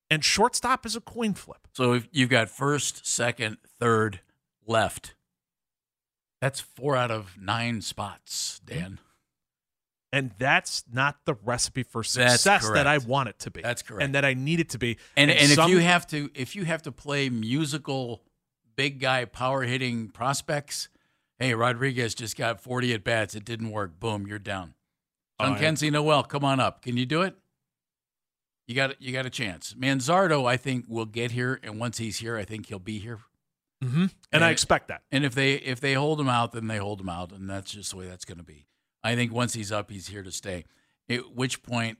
[0.09, 1.67] And shortstop is a coin flip.
[1.73, 4.21] So if you've got first, second, third,
[4.65, 5.15] left.
[6.41, 8.81] That's four out of nine spots, Dan.
[8.81, 8.95] Mm-hmm.
[10.13, 13.61] And that's not the recipe for success that I want it to be.
[13.61, 14.01] That's correct.
[14.01, 14.97] And that I need it to be.
[15.17, 18.21] And and, some- if you have to if you have to play musical
[18.75, 20.89] big guy power hitting prospects,
[21.39, 23.35] hey, Rodriguez just got 40 at bats.
[23.35, 23.99] It didn't work.
[23.99, 24.73] Boom, you're down.
[25.39, 26.81] Oh, John I- Kenzie Noel, come on up.
[26.81, 27.35] Can you do it?
[28.67, 29.75] You got you got a chance.
[29.77, 33.19] Manzardo, I think, will get here, and once he's here, I think he'll be here.
[33.83, 34.11] Mhm.
[34.31, 35.03] and I expect that.
[35.11, 37.71] And if they if they hold him out, then they hold him out, and that's
[37.71, 38.65] just the way that's going to be.
[39.03, 40.63] I think once he's up, he's here to stay.
[41.09, 41.99] At which point,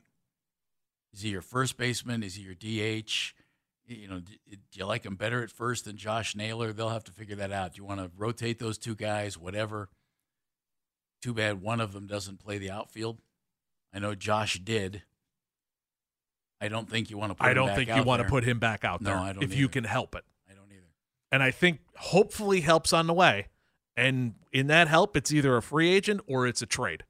[1.14, 2.24] is he your first baseman?
[2.24, 3.36] Is he your DH?
[3.88, 6.74] You know, do, do you like him better at first than Josh Naylor?
[6.74, 7.74] They'll have to figure that out.
[7.74, 9.38] Do you want to rotate those two guys?
[9.38, 9.90] Whatever.
[11.22, 13.20] Too bad one of them doesn't play the outfield.
[13.94, 15.04] I know Josh did.
[16.62, 17.36] I don't think you want to.
[17.36, 18.30] Put I him don't back think you want to there.
[18.30, 20.24] put him back out No, I don't if you can help it.
[20.50, 20.88] I don't either.
[21.32, 23.48] And I think hopefully helps on the way.
[23.98, 27.04] And in that help, it's either a free agent or it's a trade.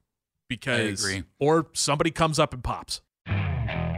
[0.47, 1.23] Because agree.
[1.39, 3.01] or somebody comes up and pops.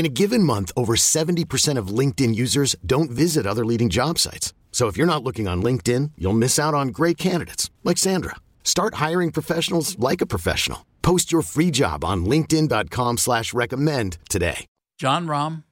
[0.00, 4.54] In a given month, over 70% of LinkedIn users don't visit other leading job sites.
[4.72, 8.36] So if you're not looking on LinkedIn, you'll miss out on great candidates like Sandra.
[8.64, 10.86] Start hiring professionals like a professional.
[11.02, 14.64] Post your free job on linkedin.com slash recommend today.
[14.96, 15.64] Jon Rahm,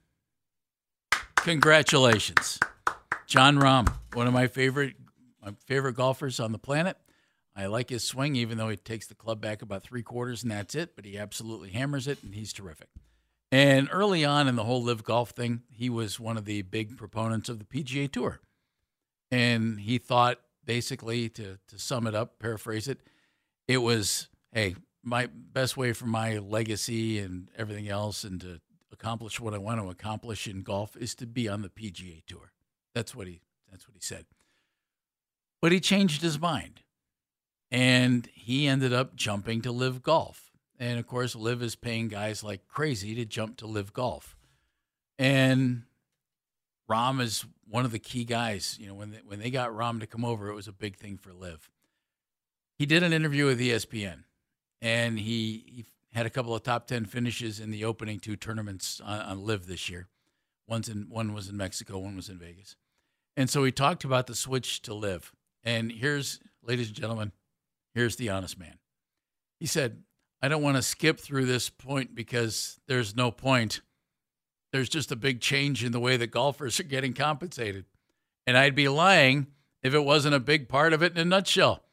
[1.37, 2.59] congratulations.
[3.25, 4.93] Jon Rahm, one of my favorite
[5.43, 6.97] my favorite golfers on the planet.
[7.55, 10.51] I like his swing, even though he takes the club back about three quarters and
[10.51, 12.89] that's it, but he absolutely hammers it and he's terrific.
[13.51, 16.97] And early on in the whole LIV golf thing, he was one of the big
[16.97, 18.41] proponents of the PGA Tour.
[19.31, 22.99] And he thought basically to to sum it up, paraphrase it,
[23.67, 28.59] it was, hey, my best way for my legacy and everything else and to
[28.91, 32.51] accomplish what I want to accomplish in golf is to be on the PGA Tour.
[32.93, 33.41] That's what he
[33.71, 34.25] that's what he said.
[35.61, 36.81] But he changed his mind.
[37.71, 40.48] And he ended up jumping to LIV golf.
[40.79, 44.37] And of course, LIV is paying guys like crazy to jump to LIV golf.
[45.17, 45.83] And
[46.89, 48.77] Rahm is one of the key guys.
[48.79, 50.95] You know, when they, when they got Rahm to come over, it was a big
[50.95, 51.69] thing for LIV.
[52.77, 54.23] He did an interview with ESPN,
[54.81, 59.01] and he, he had a couple of top ten finishes in the opening two tournaments
[59.03, 60.07] on, on LIV this year.
[60.65, 62.75] One's in one was in Mexico, one was in Vegas,
[63.35, 65.33] And so he talked about the switch to LIV.
[65.63, 67.33] And here's, ladies and gentlemen,
[67.93, 68.77] here's the honest man.
[69.59, 70.03] He said,
[70.41, 73.81] I don't want to skip through this point because there's no point.
[74.71, 77.85] There's just a big change in the way that golfers are getting compensated.
[78.47, 79.47] And I'd be lying
[79.83, 81.83] if it wasn't a big part of it in a nutshell.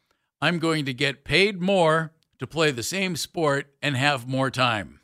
[0.41, 5.01] I'm going to get paid more to play the same sport and have more time.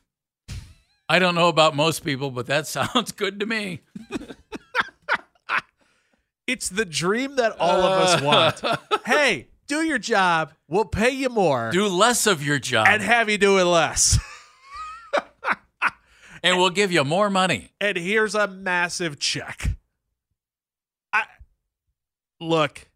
[1.09, 3.81] I don't know about most people, but that sounds good to me.
[6.45, 8.61] It's the dream that all of us want.
[9.05, 10.53] hey, do your job.
[10.67, 14.19] We'll pay you more Do less of your job, and have you doing less.
[16.43, 17.71] and we'll give you more money.
[17.79, 19.77] and here's a massive check.
[21.11, 21.23] I
[22.39, 22.89] look.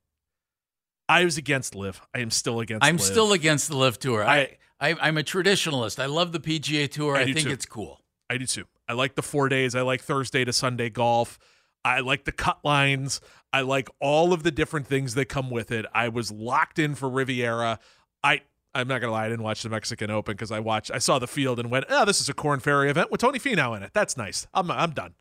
[1.10, 2.02] I was against LIV.
[2.14, 2.86] I am still against.
[2.86, 3.06] I'm LIV.
[3.06, 4.24] still against the LIV Tour.
[4.26, 6.00] I, I- I'm a traditionalist.
[6.02, 7.16] I love the PGA Tour.
[7.16, 7.54] I I, do think too.
[7.54, 8.02] it's cool.
[8.30, 8.66] I do too.
[8.90, 9.74] I like the four days.
[9.76, 11.40] I like Thursday to Sunday golf.
[11.88, 13.22] I like the cut lines.
[13.54, 15.86] I like all of the different things that come with it.
[15.94, 17.80] I was locked in for Riviera.
[18.24, 18.42] I
[18.76, 21.18] I'm not gonna lie, I didn't watch the Mexican Open because I watched I saw
[21.18, 23.84] the field and went, oh, this is a Korn Ferry event with Tony Finau in
[23.84, 23.92] it.
[23.94, 24.48] That's nice.
[24.54, 25.16] I'm I'm done.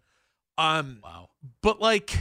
[0.58, 1.30] Um Wow.
[1.62, 2.16] but like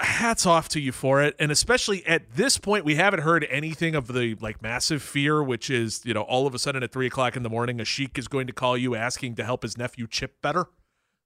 [0.00, 3.94] hats off to you for it and especially at this point we haven't heard anything
[3.94, 7.06] of the like massive fear which is you know all of a sudden at three
[7.06, 9.78] o'clock in the morning a sheik is going to call you asking to help his
[9.78, 10.66] nephew chip better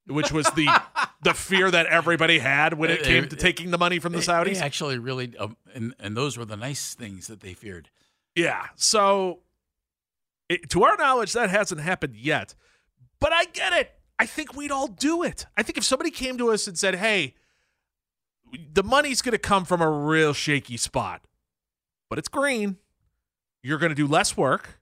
[0.09, 0.69] which was the
[1.23, 4.55] the fear that everybody had when it came to taking the money from the saudis
[4.55, 7.91] They actually really, um, and, and those were the nice things that they feared.
[8.35, 8.67] Yeah.
[8.77, 9.41] So,
[10.49, 12.55] it, to our knowledge, that hasn't happened yet.
[13.21, 13.93] But I get it.
[14.19, 15.47] I think we'd all do it.
[15.57, 17.35] I think if somebody came to us and said, hey,
[18.73, 21.23] the money's going to come from a real shaky spot,
[22.09, 22.77] but it's green,
[23.63, 24.81] you're going to do less work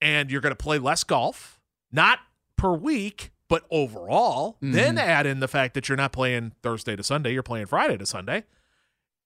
[0.00, 2.20] and you're going to play less golf, not
[2.56, 4.56] per week, but overall.
[4.62, 4.98] Then mm-hmm.
[4.98, 8.06] add in the fact that you're not playing Thursday to Sunday, you're playing Friday to
[8.06, 8.44] Sunday.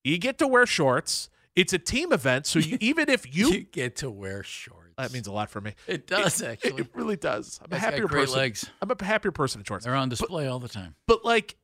[0.03, 1.31] You get to wear shorts.
[1.55, 4.95] It's a team event, so you, even if You, you get to wear shorts.
[4.99, 5.75] that means a lot for me.
[5.87, 6.83] it does It- actually.
[6.83, 7.61] It really does.
[7.63, 8.39] I'm a Guys got happier great person.
[8.39, 8.71] legs.
[8.83, 9.85] I'm a happier person in shorts.
[9.85, 10.97] They're on display all the time.
[11.07, 11.55] But like,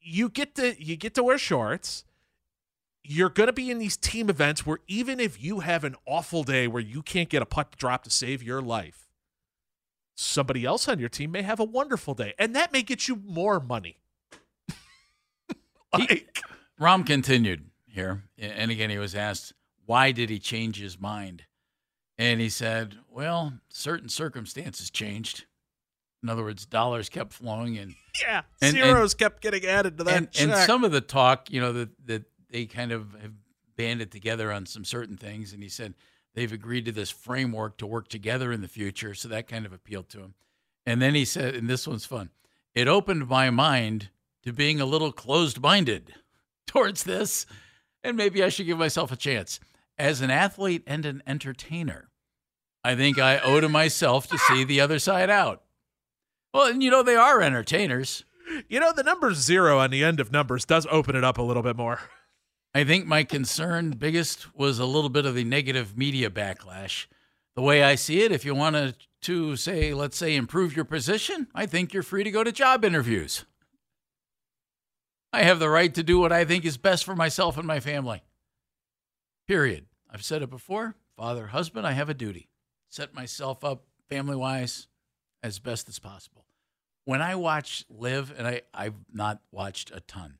[0.00, 2.04] you get to you get to wear shorts.
[3.02, 6.68] You're gonna be in these team events where even if you have an awful day
[6.68, 9.07] where you can't get a putt drop to save your life,
[10.18, 13.16] somebody else on your team may have a wonderful day, and that may get you
[13.24, 13.98] more money.
[15.92, 16.40] like,
[16.80, 19.52] Rahm continued here, and again, he was asked,
[19.86, 21.44] why did he change his mind?
[22.18, 25.44] And he said, well, certain circumstances changed.
[26.22, 30.16] In other words, dollars kept flowing, and yeah, And- zeros kept getting added to that.
[30.16, 33.32] and, and some of the talk, you know, that that they kind of have
[33.76, 35.52] banded together on some certain things.
[35.52, 35.94] And he said
[36.38, 39.12] they've agreed to this framework to work together in the future.
[39.12, 40.34] So that kind of appealed to him.
[40.86, 42.30] And then he said, and this one's fun.
[42.76, 44.10] It opened my mind
[44.44, 46.14] to being a little closed-minded
[46.66, 47.44] towards this,
[48.04, 49.58] and maybe I should give myself a chance
[49.98, 52.08] as an athlete and an entertainer.
[52.84, 55.64] I think I owe to myself to see the other side out.
[56.54, 58.24] Well, and you know they are entertainers.
[58.68, 61.42] you know the number zero on the end of numbers does open it up a
[61.42, 61.98] little bit more.
[62.74, 67.06] I think my concern biggest was a little bit of the negative media backlash.
[67.56, 71.48] The way I see it, if you want to, say, let's say, improve your position,
[71.54, 73.44] I think you're free to go to job interviews.
[75.32, 77.80] I have the right to do what I think is best for myself and my
[77.80, 78.22] family.
[79.46, 79.86] Period.
[80.10, 82.48] I've said it before father, husband, I have a duty.
[82.88, 84.86] Set myself up family wise
[85.42, 86.46] as best as possible.
[87.04, 90.38] When I watch LIV, and I, I've not watched a ton,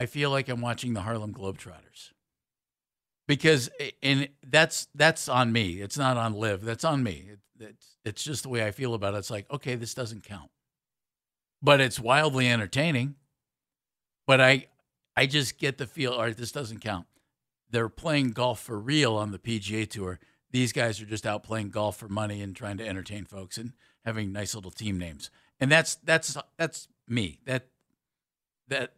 [0.00, 2.12] I feel like I'm watching the Harlem Globetrotters.
[3.26, 3.68] Because
[4.02, 5.80] and that's that's on me.
[5.80, 6.62] It's not on LIV.
[6.64, 7.28] That's on me.
[7.32, 9.18] It, it's it's just the way I feel about it.
[9.18, 10.50] It's like okay, this doesn't count,
[11.60, 13.16] but it's wildly entertaining.
[14.26, 14.68] But I
[15.14, 16.12] I just get the feel.
[16.12, 17.06] All right, this doesn't count.
[17.70, 20.20] They're playing golf for real on the PGA Tour.
[20.50, 23.74] These guys are just out playing golf for money and trying to entertain folks and
[24.06, 25.30] having nice little team names.
[25.60, 27.40] And that's that's that's me.
[27.44, 27.66] That
[28.68, 28.92] that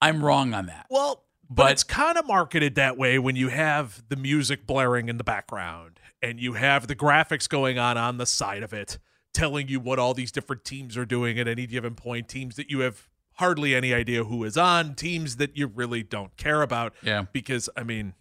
[0.00, 0.86] I'm wrong on that.
[0.90, 5.08] Well, but, But- it's kind of marketed that way when you have the music blaring
[5.08, 8.98] in the background and you have the graphics going on on the side of it
[9.32, 12.70] telling you what all these different teams are doing at any given point teams that
[12.70, 16.94] you have hardly any idea who is on teams that you really don't care about
[17.02, 17.26] Yeah.
[17.32, 18.14] because i mean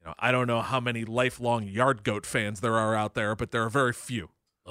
[0.00, 3.36] you know i don't know how many lifelong yard goat fans there are out there
[3.36, 4.30] but there are very few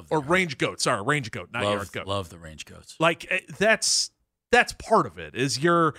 [0.09, 2.97] or range goat sorry range goat not love, yard goat love the range goats.
[2.99, 4.11] like eh, that's
[4.51, 5.93] that's part of it is you're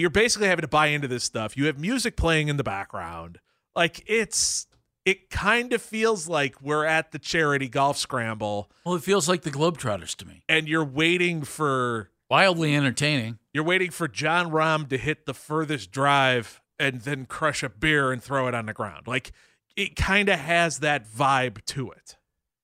[0.00, 3.38] you're basically having to buy into this stuff you have music playing in the background
[3.76, 4.66] like it's
[5.04, 9.42] it kind of feels like we're at the charity golf scramble Well, it feels like
[9.42, 10.42] the Globetrotters to me.
[10.48, 13.38] and you're waiting for Wildly entertaining.
[13.52, 18.10] You're waiting for Jon Rahm to hit the furthest drive and then crush a beer
[18.12, 19.06] and throw it on the ground.
[19.06, 19.30] Like
[19.76, 22.16] it kind of has that vibe to it.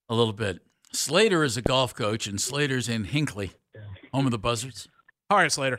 [0.09, 0.61] A little bit.
[0.93, 3.53] Slater is a golf coach, and Slater's in Hinckley,
[4.13, 4.89] home of the Buzzards.
[5.29, 5.79] All right, Slater.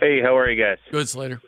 [0.00, 0.78] Hey, how are you guys?
[0.92, 1.40] Good, Slater.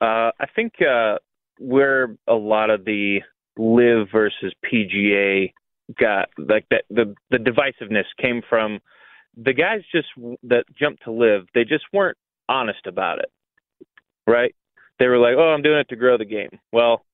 [0.00, 1.16] Uh, I think uh,
[1.58, 3.20] where a lot of the
[3.58, 5.52] LIV versus PGA
[5.98, 8.78] got like that the the divisiveness came from
[9.36, 10.08] the guys just
[10.44, 11.46] that jumped to LIV.
[11.54, 12.16] They just weren't
[12.48, 13.30] honest about it,
[14.26, 14.54] right?
[14.98, 17.04] They were like, "Oh, I'm doing it to grow the game." Well,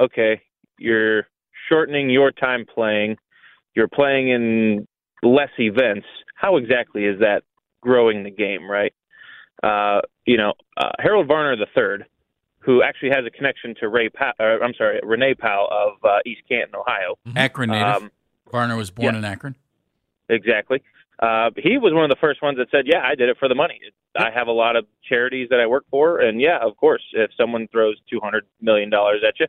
[0.00, 0.40] okay,
[0.78, 1.26] you're
[1.68, 3.16] shortening your time playing.
[3.74, 4.86] You're playing in
[5.22, 6.06] less events.
[6.34, 7.42] How exactly is that
[7.82, 8.92] growing the game, right?
[9.62, 12.06] Uh, you know, uh, Harold Varner III,
[12.60, 16.18] who actually has a connection to Ray, pa- uh, I'm sorry, Renee Powell of uh,
[16.26, 17.16] East Canton, Ohio.
[17.36, 18.02] Akron native.
[18.02, 18.10] Um,
[18.50, 19.18] Varner was born yeah.
[19.18, 19.56] in Akron.
[20.28, 20.82] Exactly.
[21.18, 23.48] Uh, he was one of the first ones that said, "Yeah, I did it for
[23.48, 23.80] the money.
[24.16, 27.30] I have a lot of charities that I work for, and yeah, of course, if
[27.36, 29.46] someone throws two hundred million dollars at you,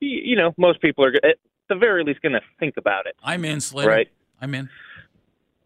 [0.00, 1.36] you, you know, most people are at
[1.68, 3.16] the very least going to think about it.
[3.22, 3.90] I'm in, Slater.
[3.90, 4.08] Right.
[4.40, 4.68] I'm in.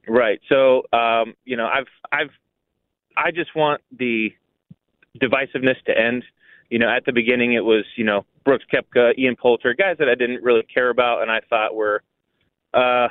[0.09, 0.41] Right.
[0.49, 2.30] So, um, you know, I've, I've,
[3.16, 4.30] I just want the
[5.20, 6.24] divisiveness to end.
[6.70, 10.08] You know, at the beginning it was, you know, Brooks Koepka, Ian Poulter, guys that
[10.08, 12.02] I didn't really care about, and I thought were
[12.74, 13.08] uh,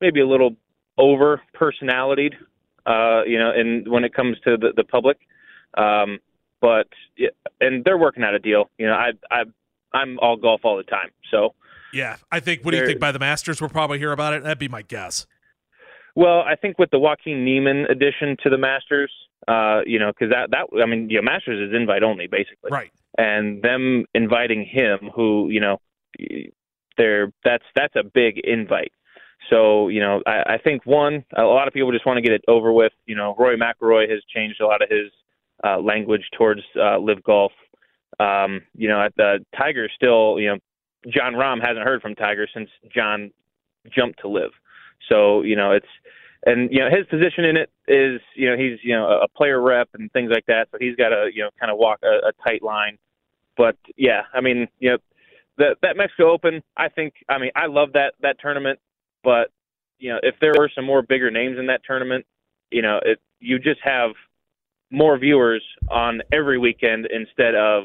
[0.00, 0.56] maybe a little
[0.98, 2.34] over personalitied.
[2.84, 5.18] Uh, you know, and when it comes to the, the public,
[5.78, 6.18] um,
[6.60, 6.88] but
[7.60, 8.70] and they're working out a deal.
[8.78, 9.42] You know, I, I,
[9.92, 11.54] I'm all golf all the time, so.
[11.92, 12.64] Yeah, I think.
[12.64, 13.60] What do you think by the Masters?
[13.60, 14.42] We'll probably hear about it.
[14.42, 15.26] That'd be my guess.
[16.16, 19.12] Well, I think with the Joaquin Niemann addition to the Masters,
[19.48, 22.70] uh, you know, because that that I mean, you know, Masters is invite only basically,
[22.70, 22.90] right?
[23.18, 25.78] And them inviting him, who you know,
[26.96, 28.92] they're that's that's a big invite.
[29.50, 32.32] So you know, I, I think one, a lot of people just want to get
[32.32, 32.92] it over with.
[33.06, 35.10] You know, Rory McIlroy has changed a lot of his
[35.64, 37.52] uh, language towards uh, LIV golf.
[38.20, 40.58] Um, you know, at the Tiger still, you know,
[41.08, 43.32] Jon Rahm hasn't heard from Tiger since Jon
[43.92, 44.50] jumped to LIV.
[45.08, 45.86] So you know, it's
[46.44, 49.60] and you know his position in it is you know he's you know a player
[49.60, 50.68] rep and things like that.
[50.72, 52.98] So he's got to you know kind of walk a, a tight line.
[53.56, 54.98] But yeah, I mean you know
[55.58, 58.78] that that Mexico Open, I think I mean I love that that tournament,
[59.22, 59.50] but
[59.98, 62.26] you know if there were some more bigger names in that tournament,
[62.70, 64.10] you know it you just have
[64.90, 67.84] more viewers on every weekend instead of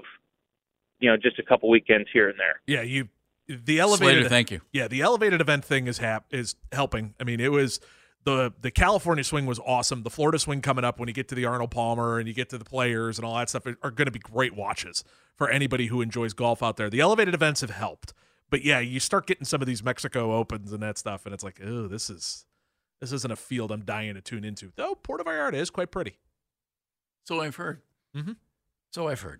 [1.00, 2.62] you know just a couple weekends here and there.
[2.66, 3.10] Yeah, you
[3.48, 4.16] the elevated.
[4.16, 4.62] Slater, thank you.
[4.74, 7.14] Yeah, the elevated event thing is hap- is helping.
[7.20, 7.80] I mean, it was
[8.28, 10.04] the the California swing was awesome.
[10.04, 12.50] The Florida swing coming up when you get to the Arnold Palmer and you get
[12.50, 15.06] to the players and all that stuff are, going to be great watches
[15.38, 16.90] for anybody who enjoys golf out there.
[16.90, 18.14] The elevated events have helped,
[18.50, 21.44] but yeah, you start getting some of these Mexico Opens and that stuff, and it's
[21.44, 22.46] like, oh, this is
[23.00, 24.74] this isn't a field I'm dying to tune into.
[24.76, 26.18] Though Puerto Vallarta is quite pretty.
[27.24, 27.82] So I've heard.
[28.14, 28.34] Mm-hmm.
[28.92, 29.40] So I've heard.